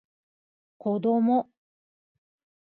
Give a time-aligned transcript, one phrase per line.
[0.81, 1.47] 子供